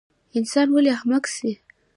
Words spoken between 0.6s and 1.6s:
ولۍ احمق سي؟